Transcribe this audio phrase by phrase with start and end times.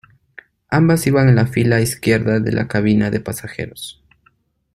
[0.71, 4.01] Ambas iban en la fila izquierda de la cabina de pasajeros.